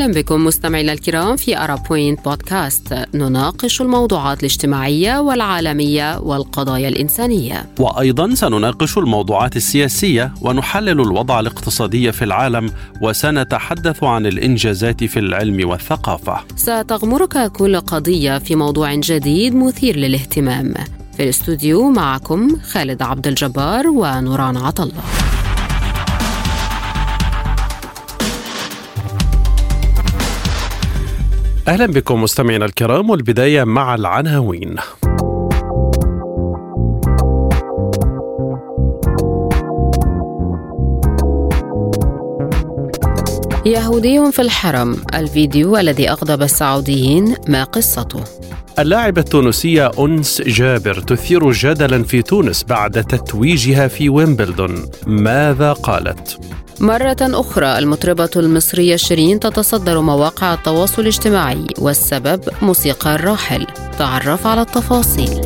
[0.00, 2.94] أهلا بكم مستمعينا الكرام في أرا بوينت بودكاست.
[3.14, 7.66] نناقش الموضوعات الاجتماعية والعالمية والقضايا الإنسانية.
[7.78, 12.70] وأيضا سنناقش الموضوعات السياسية ونحلل الوضع الاقتصادي في العالم
[13.02, 16.40] وسنتحدث عن الإنجازات في العلم والثقافة.
[16.56, 20.74] ستغمرك كل قضية في موضوع جديد مثير للاهتمام.
[21.16, 25.02] في الاستوديو معكم خالد عبد الجبار ونوران عطله
[31.70, 34.76] أهلا بكم مستمعينا الكرام والبداية مع العناوين
[43.66, 48.20] يهودي في الحرم الفيديو الذي أغضب السعوديين ما قصته؟
[48.78, 56.40] اللاعبة التونسية أنس جابر تثير جدلا في تونس بعد تتويجها في ويمبلدون ماذا قالت؟
[56.80, 63.66] مرة أخرى المطربة المصرية شيرين تتصدر مواقع التواصل الاجتماعي والسبب موسيقى الراحل.
[63.98, 65.40] تعرف على التفاصيل.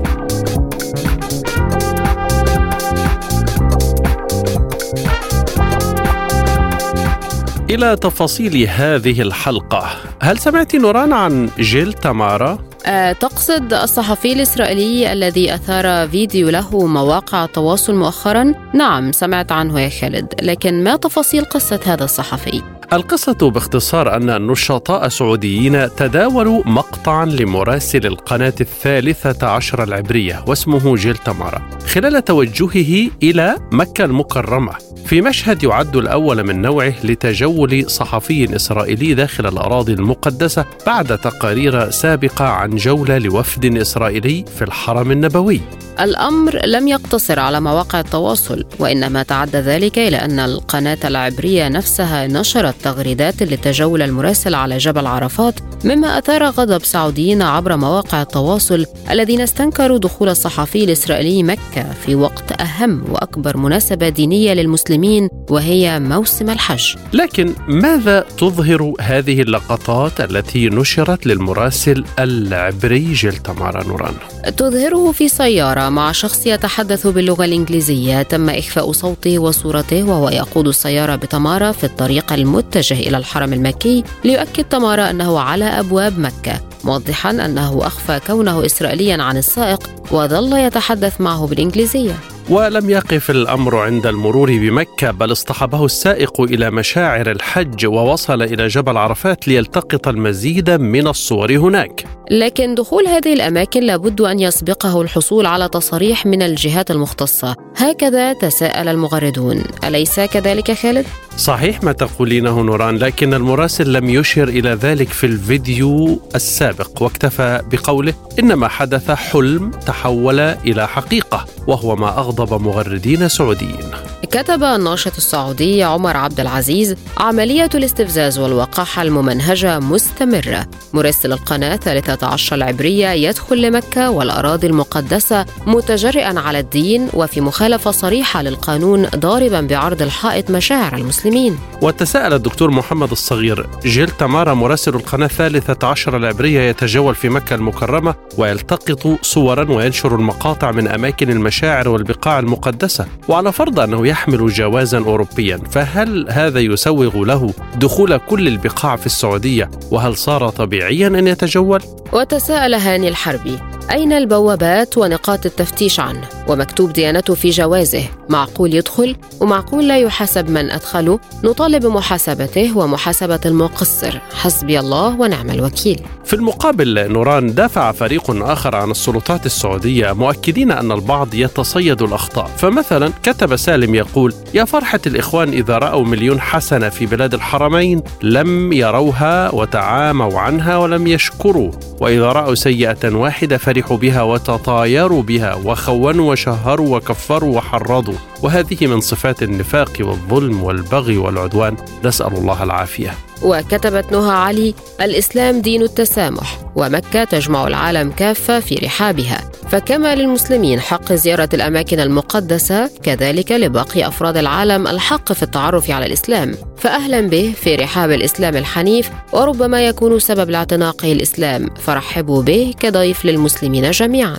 [7.71, 9.91] إلى تفاصيل هذه الحلقة.
[10.23, 17.45] هل سمعت نوران عن جيل تمارا؟ أه تقصد الصحفي الإسرائيلي الذي أثار فيديو له مواقع
[17.45, 22.63] التواصل مؤخرا؟ نعم سمعت عنه يا خالد لكن ما تفاصيل قصة هذا الصحفي؟
[22.93, 31.71] القصة باختصار أن نشطاء سعوديين تداولوا مقطعا لمراسل القناة الثالثة عشر العبرية واسمه جيل تمارا
[31.87, 34.73] خلال توجهه إلى مكة المكرمة.
[35.07, 42.45] في مشهد يعد الأول من نوعه لتجول صحفي إسرائيلي داخل الأراضي المقدسة بعد تقارير سابقة
[42.45, 45.61] عن جولة لوفد إسرائيلي في الحرم النبوي.
[46.01, 52.75] الأمر لم يقتصر على مواقع التواصل وإنما تعدى ذلك إلى أن القناة العبرية نفسها نشرت
[52.83, 55.55] تغريدات لتجول المراسل على جبل عرفات
[55.85, 62.61] مما أثار غضب سعوديين عبر مواقع التواصل الذين استنكروا دخول الصحفي الإسرائيلي مكة في وقت
[62.61, 71.27] أهم وأكبر مناسبة دينية للمسلمين وهي موسم الحج لكن ماذا تظهر هذه اللقطات التي نشرت
[71.27, 74.15] للمراسل العبري جيل تمارا نوران؟
[74.57, 81.17] تظهره في سيارة مع شخص يتحدث باللغة الإنجليزية تم إخفاء صوته وصورته وهو يقود السيارة
[81.17, 87.87] بتمارا في الطريق المتجه إلى الحرم المكي ليؤكد تمارا أنه على أبواب مكة موضحا أنه
[87.87, 92.34] أخفى كونه إسرائيليا عن السائق وظل يتحدث معه بالإنجليزية.
[92.49, 98.97] ولم يقف الأمر عند المرور بمكة بل اصطحبه السائق إلى مشاعر الحج ووصل إلى جبل
[98.97, 102.05] عرفات ليلتقط المزيد من الصور هناك.
[102.31, 108.89] لكن دخول هذه الأماكن لابد أن يسبقه الحصول على تصاريح من الجهات المختصة، هكذا تساءل
[108.89, 111.07] المغردون، أليس كذلك خالد؟
[111.37, 118.15] صحيح ما تقولينه نوران لكن المراسل لم يشر إلى ذلك في الفيديو السابق واكتفى بقوله
[118.39, 123.91] إنما حدث حلم تحول إلى حقيقة وهو ما أغضب مغردين سعوديين.
[124.31, 130.67] كتب الناشط السعودي عمر عبد العزيز عملية الاستفزاز والوقاحة الممنهجة مستمرة.
[130.93, 139.07] مراسل القناة 13 العبرية يدخل لمكة والأراضي المقدسة متجرئا على الدين وفي مخالفة صريحة للقانون
[139.07, 141.59] ضاربا بعرض الحائط مشاعر المسلمين.
[141.83, 148.15] وتساءل الدكتور محمد الصغير جيل تمارا مراسل القناة الثالثة عشر العبرية يتجول في مكة المكرمة
[148.39, 153.07] ويلتقط صورا وينشر المقاطع من أماكن المشاعر والبقاع المقدسة.
[153.29, 159.71] وعلى فرض أنه يحمل جوازا أوروبيا فهل هذا يسوغ له دخول كل البقاع في السعودية؟
[159.91, 161.83] وهل صار طبيعيا أن يتجول؟
[162.13, 163.59] وتساءل هاني الحربي.
[163.91, 168.05] أين البوابات ونقاط التفتيش عنه؟ ومكتوب ديانته في جوازه.
[168.29, 174.19] معقول يدخل؟ ومعقول لا يحاسب من أدخله؟ نطالب بمحاسبته ومحاسبة المقصر.
[174.35, 176.01] حسبي الله ونعم الوكيل.
[176.25, 182.51] في المقابل نوران دافع فريق آخر عن السلطات السعودية مؤكدين أن البعض يتصيد الأخطاء.
[182.57, 188.73] فمثلا كتب سالم يقول يا فرحة الإخوان إذا رأوا مليون حسنة في بلاد الحرمين لم
[188.73, 191.71] يروها وتعاموا عنها ولم يشكروا
[192.01, 198.15] وإذا رأوا سيئة واحدة فرحوا بها وتطايروا بها وخونوا وشهروا وكفروا وحرضوا.
[198.43, 201.77] وهذه من صفات النفاق والظلم والبغي والعدوان.
[202.05, 203.15] نسأل الله العافية.
[203.45, 209.51] وكتبت نهى علي الإسلام دين التسامح ومكة تجمع العالم كافة في رحابها.
[209.71, 216.55] فكما للمسلمين حق زيارة الأماكن المقدسة كذلك لباقي أفراد العالم الحق في التعرف على الإسلام.
[216.79, 221.71] فأهلا به في رحاب الإسلام الحنيف وربما يكون سبب لاعتناقه الإسلام.
[221.75, 224.37] فرحبوا به كضيف للمسلمين جميعا.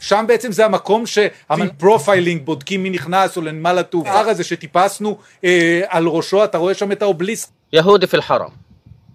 [0.00, 6.06] שם בעצם זה המקום שהפרופיילינג בודקים מי נכנס או לנמל התעופה הזה שטיפסנו אה, על
[6.06, 8.50] ראשו אתה רואה שם את האובליסק يهودي في الحرم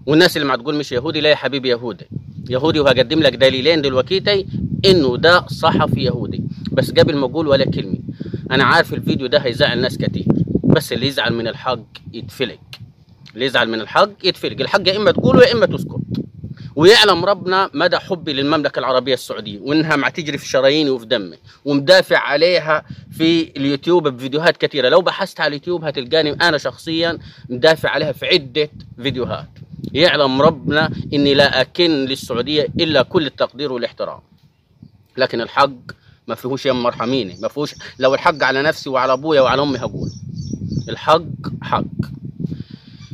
[0.05, 2.05] والناس اللي ما تقول مش يهودي لا يا حبيبي يهودي
[2.49, 4.45] يهودي وهقدم لك دليلين دلوقتي
[4.85, 7.97] انه ده صحفي يهودي بس قبل ما اقول ولا كلمه
[8.51, 10.25] انا عارف الفيديو ده هيزعل ناس كتير
[10.63, 11.79] بس اللي يزعل من الحق
[12.13, 12.59] يتفلق
[13.33, 16.01] اللي يزعل من الحق يتفلق الحق يا اما تقوله يا اما تسكت
[16.76, 22.18] ويعلم ربنا مدى حبي للمملكة العربية السعودية وإنها مع تجري في شراييني وفي دمي ومدافع
[22.18, 22.84] عليها
[23.18, 24.88] في اليوتيوب بفيديوهات كثيرة.
[24.88, 27.18] لو بحثت على اليوتيوب هتلقاني أنا شخصيا
[27.48, 28.70] مدافع عليها في عدة
[29.02, 29.48] فيديوهات.
[29.92, 34.20] يعلم ربنا إني لا أكن للسعودية إلا كل التقدير والاحترام.
[35.16, 35.70] لكن الحق
[36.28, 40.10] ما فيهوش يا مرحميني ما فيهوش لو الحق على نفسي وعلى أبويا وعلى أمي هقول.
[40.88, 41.22] الحق
[41.62, 41.84] حق.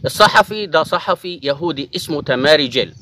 [0.04, 2.94] الصحفي ده صحفي يهودي اسمه تماري جيل.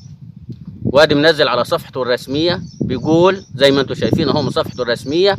[0.91, 5.37] وادي منزل على صفحته الرسمية بيقول زي ما أنتم شايفين اهو من صفحته الرسمية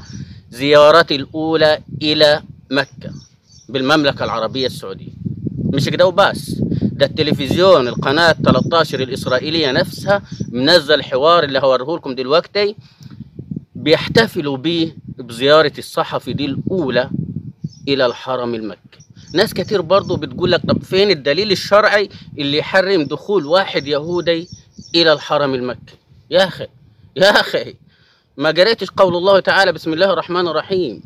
[0.51, 3.13] زيارتي الأولى إلى مكة
[3.69, 5.13] بالمملكة العربية السعودية.
[5.65, 6.51] مش كده وبس
[6.83, 12.77] ده التلفزيون القناة 13 الإسرائيلية نفسها منزل حوار اللي هوريه لكم دلوقتي
[13.75, 17.11] بيحتفلوا بيه بزيارة الصحفي دي الأولى
[17.89, 18.79] إلى الحرم المكي.
[19.35, 22.09] ناس كتير برضو بتقول لك طب فين الدليل الشرعي
[22.39, 24.49] اللي يحرم دخول واحد يهودي
[24.95, 25.95] إلى الحرم المكي.
[26.31, 26.67] يا أخي
[27.17, 27.75] يا أخي
[28.37, 31.03] ما قريتش قول الله تعالى بسم الله الرحمن الرحيم.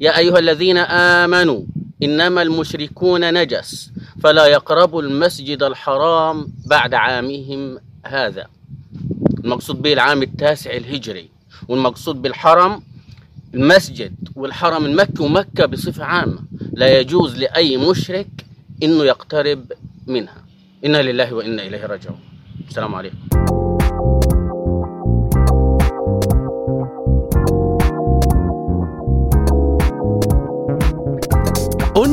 [0.00, 1.62] يا أيها الذين آمنوا
[2.02, 3.90] إنما المشركون نجس
[4.22, 8.46] فلا يقربوا المسجد الحرام بعد عامهم هذا.
[9.44, 11.28] المقصود به العام التاسع الهجري
[11.68, 12.82] والمقصود بالحرم
[13.54, 16.38] المسجد والحرم المكي ومكة بصفة عامة.
[16.72, 18.28] لا يجوز لأي مشرك
[18.82, 19.72] إنه يقترب
[20.06, 20.44] منها.
[20.84, 22.27] إنا لله وإنا إليه راجعون.
[22.68, 23.67] Salam alaikum.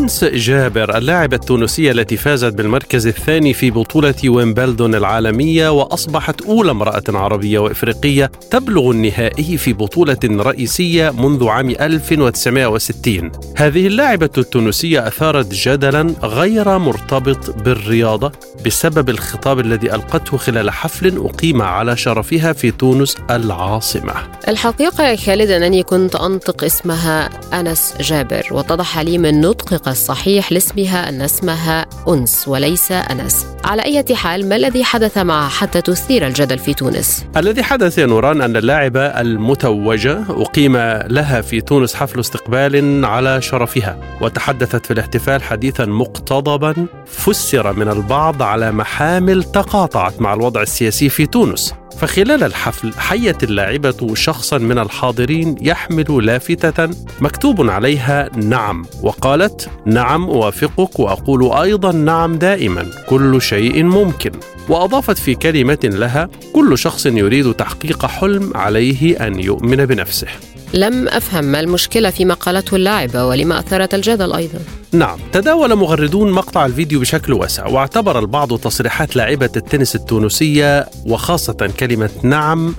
[0.06, 7.04] أنس جابر اللاعبة التونسية التي فازت بالمركز الثاني في بطولة ويمبلدون العالمية وأصبحت أولى امرأة
[7.10, 16.16] عربية وإفريقية تبلغ النهائي في بطولة رئيسية منذ عام 1960 هذه اللاعبة التونسية أثارت جدلا
[16.24, 18.32] غير مرتبط بالرياضة
[18.66, 24.14] بسبب الخطاب الذي ألقته خلال حفل أقيم على شرفها في تونس العاصمة.
[24.48, 27.30] الحقيقة يا خالد أنني كنت أنطق اسمها
[27.60, 34.16] أنس جابر واتضح لي من نطقك الصحيح لاسمها أن اسمها أنس وليس أنس على أي
[34.16, 38.58] حال ما الذي حدث معها حتى تثير الجدل في تونس؟ الذي حدث يا نوران أن
[38.58, 40.78] اللاعبة المتوجة أقيم
[41.08, 48.42] لها في تونس حفل استقبال على شرفها وتحدثت في الاحتفال حديثا مقتضبا فسر من البعض
[48.42, 55.56] على محامل تقاطعت مع الوضع السياسي في تونس فخلال الحفل حيت اللاعبة شخصا من الحاضرين
[55.62, 56.90] يحمل لافتة
[57.22, 64.32] مكتوب عليها نعم وقالت نعم أوافقك وأقول أيضا نعم دائما كل شيء ممكن.
[64.70, 70.28] وأضافت في كلمة لها كل شخص يريد تحقيق حلم عليه أن يؤمن بنفسه.
[70.76, 74.60] لم أفهم ما المشكلة فيما قالته اللاعبة ولما أثارت الجدل أيضا.
[74.92, 82.10] نعم تداول مغردون مقطع الفيديو بشكل واسع واعتبر البعض تصريحات لاعبة التنس التونسية وخاصة كلمة
[82.24, 82.76] نعم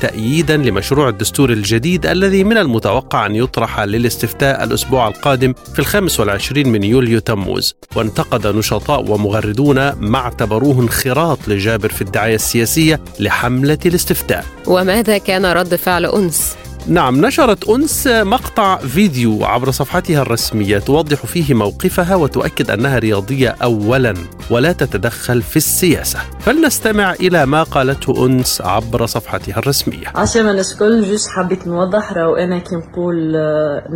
[0.00, 6.68] تأييدا لمشروع الدستور الجديد الذي من المتوقع أن يطرح للاستفتاء الأسبوع القادم في الخامس والعشرين
[6.68, 7.74] من يوليو تموز.
[7.96, 14.44] وانتقد نشطاء ومغردون ما اعتبروه انخراط لجابر في الدعاية السياسية لحملة الاستفتاء.
[14.66, 16.56] وماذا كان رد فعل أنس؟
[16.88, 24.14] نعم نشرت أنس مقطع فيديو عبر صفحتها الرسمية توضح فيه موقفها وتؤكد أنها رياضية أولا
[24.50, 26.18] ولا تتدخل في السياسة.
[26.40, 30.06] فلنستمع إلى ما قالته أنس عبر صفحتها الرسمية.
[30.14, 33.32] عشان الناس الكل juste حبيت نوضح راهو أنا كي نقول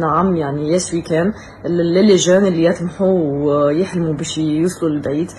[0.00, 1.32] نعم يعني yes we can
[1.66, 5.30] ل les jeunes اللي يطمحوا ويحلموا باش يوصلوا للبعيد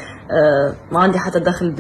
[0.92, 1.72] ما عندي حتى دخل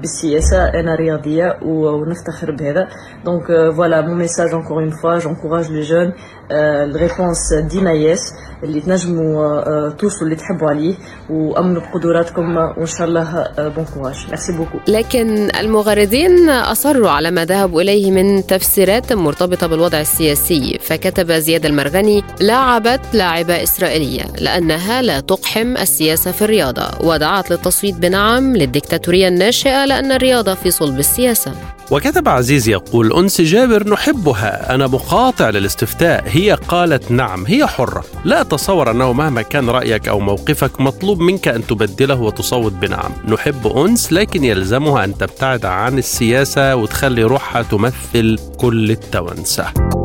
[0.00, 2.88] بالسياسة أنا رياضية ونفتخر بهذا.
[3.24, 5.18] donc voilà mon message encore une fois.
[5.18, 6.12] J'encourage les jeunes
[6.50, 8.20] ال réponse ديما yes
[8.62, 10.94] اللي تنجموا توصلوا اللي تحبوا عليه.
[11.30, 17.82] وامنوا بقدراتكم وان شاء الله bon courage merci beaucoup لكن المغردين أصروا على ما ذهبوا
[17.82, 20.78] إليه من تفسيرات مرتبطة بالوضع السياسي.
[20.80, 26.88] فكتب زياد المرغني لاعبت لاعبه إسرائيلية لأنها لا تقحم السياسة في الرياضة.
[27.00, 31.52] ودعت للتصويت بنعم للديكتاتوريه الناشئة لأن الرياضة في صلب السياسة.
[31.90, 38.04] وكتب عزيز يقول أنس جابر نحبها أنا مقاطع للاستفتاء هي قالت نعم هي حرة.
[38.24, 43.12] لا أتصور أنه مهما كان رأيك أو موقفك مطلوب منك أن تبدله وتصوت بنعم.
[43.28, 50.03] نحب أنس لكن يلزمها أن تبتعد عن السياسة وتخلي روحها تمثل كل التوانسة.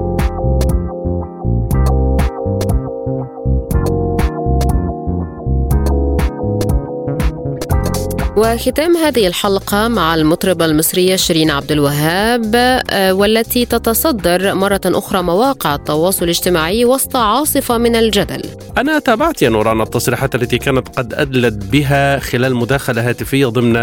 [8.39, 15.75] وختام هذه الحلقة مع المطربة المصرية شيرين عبد الوهاب آه، والتي تتصدر مرة أخرى مواقع
[15.75, 18.41] التواصل الاجتماعي وسط عاصفة من الجدل
[18.77, 23.75] أنا تابعت يا نوران التصريحات التي كانت قد أدلت بها خلال مداخلة هاتفية ضمن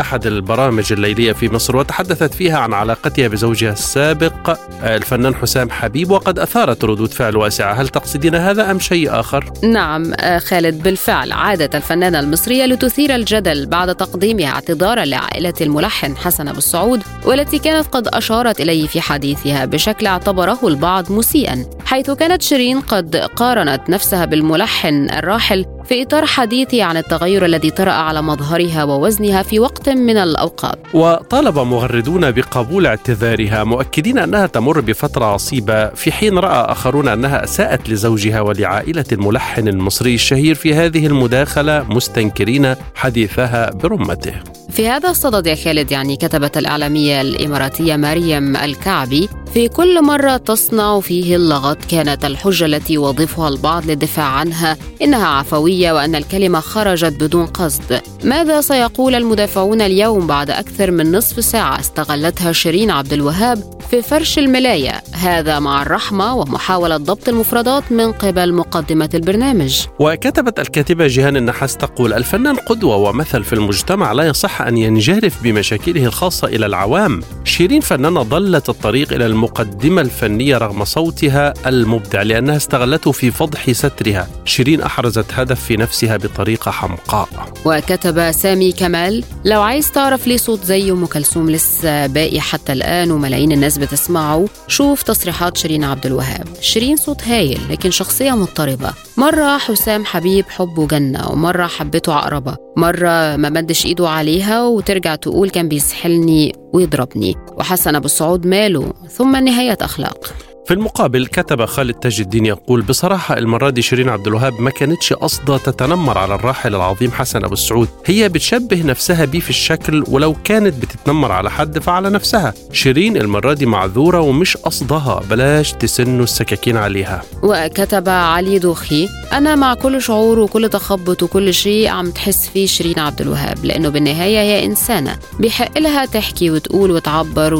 [0.00, 6.10] أحد البرامج الليلية في مصر وتحدثت فيها عن علاقتها بزوجها السابق آه، الفنان حسام حبيب
[6.10, 11.32] وقد أثارت ردود فعل واسعة هل تقصدين هذا أم شيء آخر؟ نعم آه، خالد بالفعل
[11.32, 17.86] عادت الفنانة المصرية لتثير الجدل بعد تقديمها اعتذارا لعائلة الملحن حسن أبو السعود والتي كانت
[17.86, 21.66] قد أشارت إليه في حديثها بشكل اعتبره البعض مسيئا.
[21.90, 27.92] حيث كانت شيرين قد قارنت نفسها بالملحن الراحل في إطار حديثي عن التغير الذي طرأ
[27.92, 30.78] على مظهرها ووزنها في وقت من الأوقات.
[30.94, 37.90] وطالب مغردون بقبول اعتذارها مؤكدين أنها تمر بفترة عصيبة في حين رأى آخرون أنها أساءت
[37.90, 44.34] لزوجها ولعائلة الملحن المصري الشهير في هذه المداخلة مستنكرين حديثها برمته.
[44.70, 51.00] في هذا الصدد يا خالد يعني كتبت الإعلامية الإماراتية مريم الكعبي في كل مرة تصنع
[51.00, 57.46] فيه اللغط كانت الحجة التي يوظفها البعض للدفاع عنها إنها عفوية وأن الكلمة خرجت بدون
[57.46, 58.00] قصد.
[58.24, 64.38] ماذا سيقول المدافعون اليوم بعد أكثر من نصف ساعة؟ استغلتها شيرين عبد الوهاب في فرش
[64.38, 65.02] الملاية.
[65.12, 69.86] هذا مع الرحمة ومحاولة ضبط المفردات من قبل مقدمة البرنامج.
[69.98, 76.04] وكتبت الكاتبة جيهان النحاس تقول الفنان قدوة ومثل في المجتمع لا يصح أن ينجرف بمشاكله
[76.04, 77.20] الخاصة إلى العوام.
[77.44, 84.28] شيرين فنانة ضلت الطريق إلى المقدمة الفنية رغم صوتها المبدع لأنها استغلته في فضح سترها.
[84.44, 87.28] شيرين أحرزت هدف في نفسها بطريقة حمقاء.
[87.64, 93.10] وكتب سامي كمال لو عايز تعرف ليه صوت زي أم كلثوم لسه باقي حتى الآن
[93.10, 96.46] وملايين الناس بتسمعه شوف تصريحات شيرين عبد الوهاب.
[96.60, 98.92] شيرين صوت هايل لكن شخصية مضطربة.
[99.16, 102.56] مرة حسام حبيب حبه جنة ومرة حبته عقربة.
[102.76, 109.36] مرة ما مدش إيده عليها وترجع تقول كان بيسحلني ويضربني وحسن أبو السعود ماله ثم
[109.36, 110.34] نهاية أخلاق
[110.66, 115.12] في المقابل كتب خالد تاج الدين يقول بصراحة المرة دي شيرين عبد الوهاب ما كانتش
[115.12, 120.36] قصدها تتنمر على الراحل العظيم حسن أبو السعود هي بتشبه نفسها بيه في الشكل ولو
[120.44, 122.54] كانت بتتنمر على حد فعلى نفسها.
[122.72, 127.22] شيرين المرة دي معذورة ومش قصدها بلاش تسنوا السكاكين عليها.
[127.42, 132.98] وكتب علي دوخي أنا مع كل شعور وكل تخبط وكل شيء عم تحس فيه شيرين
[132.98, 135.16] عبد الوهاب لأنه بالنهاية هي إنسانة.
[135.38, 137.54] بيحق لها تحكي وتقول وتعبر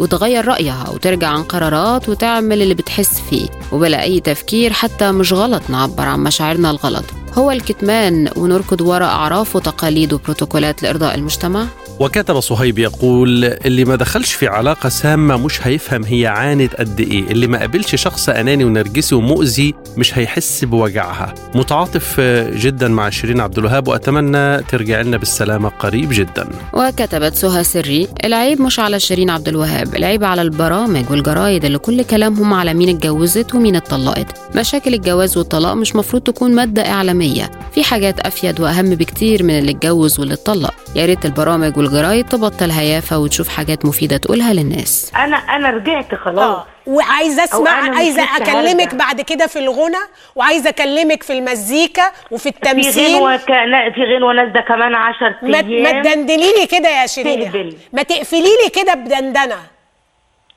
[0.00, 5.32] وتغير رأيها وترجع عن قرارات وتعمل نعمل اللي بتحس فيه وبلا أي تفكير حتى مش
[5.32, 11.66] غلط نعبر عن مشاعرنا الغلط هو الكتمان ونركض وراء أعراف وتقاليد وبروتوكولات لإرضاء المجتمع؟
[12.00, 17.22] وكتب صهيب يقول اللي ما دخلش في علاقة سامة مش هيفهم هي عانت قد إيه.
[17.30, 21.34] اللي ما قابلش شخص أناني ونرجسي ومؤذي مش هيحس بوجعها.
[21.54, 22.20] متعاطف
[22.54, 26.48] جدا مع شيرين عبد الوهاب وأتمنى ترجع لنا بالسلامة قريب جدا.
[26.72, 32.02] وكتبت سهى سري العيب مش على شيرين عبد الوهاب العيب على البرامج والجرايد اللي كل
[32.02, 34.56] كلامهم على مين اتجوزت ومين اتطلقت.
[34.56, 37.50] مشاكل الجواز والطلاق مش مفروض تكون مادة إعلامية.
[37.74, 40.74] في حاجات أفيد وأهم بكتير من اللي اتجوز واللي اتطلق.
[40.96, 41.89] يا ريت البرامج والجرايد
[42.22, 45.12] تبطل هيافة وتشوف حاجات مفيدة تقولها للناس.
[45.16, 46.38] أنا أنا رجعت خلاص.
[46.38, 48.96] آه وعايزة أسمع عايزة أكلمك هرجع.
[48.98, 49.96] بعد كده في الغنى
[50.36, 53.50] وعايزة أكلمك في المزيكا وفي في التمثيل غنوة ك...
[53.50, 56.02] لا، في غنوة نازلة كمان 10 ما, ما أيام.
[56.02, 57.78] تدندني لي كده يا شيرين.
[57.92, 59.58] ما تقفلي لي كده بدندنة.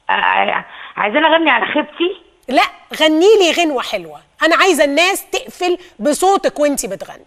[0.10, 0.66] ع-
[0.98, 2.63] عايزين أغني على خيبتي لا
[3.02, 4.20] غني لي غنوة حلوة.
[4.44, 7.25] أنا عايزة الناس تقفل بصوتك وأنتي بتغني.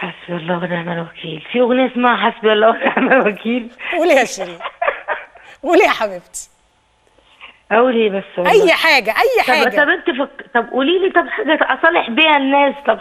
[0.00, 1.46] حسبي الله ونعم الوكيل.
[1.52, 3.70] في أغنية اسمها حسبي الله ونعم الوكيل.
[3.92, 4.58] قولي يا شيرين.
[5.62, 6.48] قولي يا حبيبتي.
[7.72, 8.52] أقول إيه بس؟ والله.
[8.52, 10.46] أي حاجة أي طب طب حاجة أنت فك...
[10.54, 12.74] طب قولي لي طب حاجة أصالح بيها الناس.
[12.86, 12.98] طب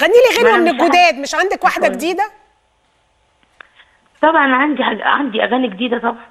[0.00, 1.14] غني لي غنوه من الجداد.
[1.14, 1.88] مش عندك واحدة.
[1.88, 2.30] جديدة؟
[4.22, 5.04] طبعا عندي حاجة...
[5.04, 6.26] عندي أغاني جديدة طبعا.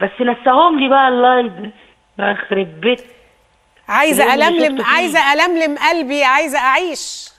[0.00, 1.70] بس نساهم لي بقى الله
[2.18, 3.04] يخرب بيت.
[3.88, 4.84] عايزة ألملم.
[4.84, 7.33] عايزة ألملم قلبي عايزة أعيش.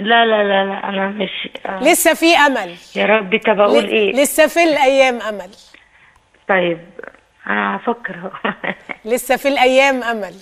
[0.00, 1.80] لا لا لا لا أنا مش آه.
[1.82, 2.74] لسه في أمل.
[2.96, 5.50] يا ربي طب أقول ل- إيه؟ لسه في الأيام أمل.
[6.48, 6.78] طيب
[7.46, 8.14] أنا هفكر
[9.04, 10.34] لسه في الأيام أمل.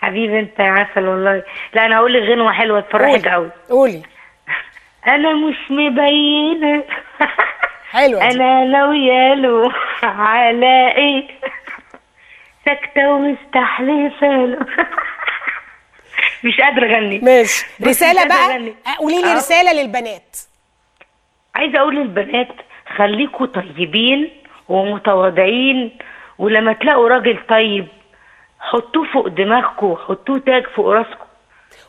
[0.00, 1.42] حبيبي أنت يا عسل والله.
[1.74, 4.02] لا أنا هقول لك غنوة حلوة تفرحك قوي قولي.
[5.14, 6.84] أنا مش مبينه
[7.92, 8.22] حلوة.
[8.30, 11.28] أنا ناويه له على إيه؟
[12.66, 14.58] ساكتة ومستحلفه
[16.44, 17.18] مش قادرة أغني.
[17.18, 17.66] ماشي.
[17.86, 18.74] رسالة بقى؟ أغني.
[18.98, 19.36] قولي لي آه.
[19.36, 20.36] رسالة للبنات.
[21.54, 22.48] عايزة أقول للبنات
[22.96, 24.30] خليكوا طيبين
[24.68, 25.98] ومتواضعين
[26.38, 27.86] ولما تلاقوا راجل طيب
[28.60, 31.24] حطوه فوق دماغكم حطوه تاج فوق راسكم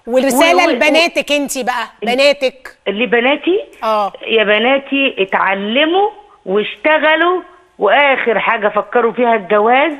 [0.07, 2.77] ورساله و- و- لبناتك انت بقى بناتك.
[2.87, 4.13] اللي بناتي؟ آه.
[4.27, 6.09] يا بناتي اتعلموا
[6.45, 7.41] واشتغلوا
[7.79, 9.93] وآخر حاجة فكروا فيها الجواز.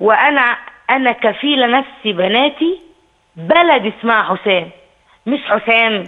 [0.00, 0.56] وأنا
[0.90, 2.80] أنا كفيلة نفسي بناتي
[3.36, 4.70] بلد اسمها حسام
[5.26, 6.04] مش حسام.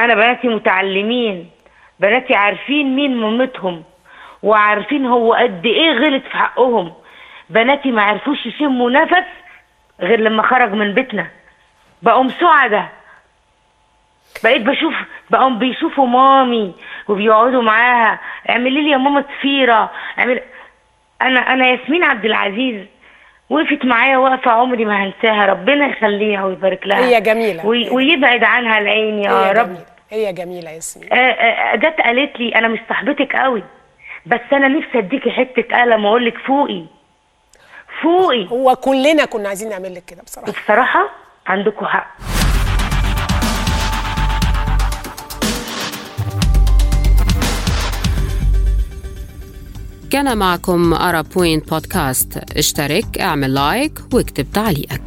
[0.00, 1.50] أنا بناتي متعلمين
[2.00, 3.84] بناتي عارفين مين مامتهم
[4.42, 6.92] وعارفين هو قد إيه غلط في حقهم.
[7.50, 9.26] بناتي ما عرفوش يشموا نفس
[10.00, 11.26] غير لما خرج من بيتنا.
[12.02, 12.88] بقوا سعدة.
[14.44, 14.94] بقيت بشوف
[15.30, 16.74] بقوا بيشوفوا مامي
[17.08, 18.20] وبيقعدوا معاها.
[18.50, 20.40] اعملي لي يا ماما ضفيره اعمل
[21.22, 22.86] أنا أنا ياسمين عبد العزيز.
[23.50, 26.98] وقفت معايا وقفة عمري ما هنساها ربنا يخليها ويبارك لها.
[27.06, 27.66] هي جميلة.
[27.66, 29.66] وي- ويبعد عنها العين يا هي رب.
[29.66, 29.84] جميلة.
[30.10, 31.12] هي جميلة ياسمين.
[31.12, 33.62] آه، آه، جت قالت لي أنا مش صاحبتك قوي
[34.26, 36.84] بس أنا نفسي اديكي حتة قلم وأقول لك فوقي.
[38.02, 38.46] فوقي.
[38.50, 40.52] هو كلنا كنا عايزين نعمل لك كده بصراحة.
[40.52, 41.08] بصراحة
[41.46, 42.06] عندكم حق.
[50.10, 55.02] كان معكم أرب بوينت بودكاست اشترك اعمل like واكتب تعليقك.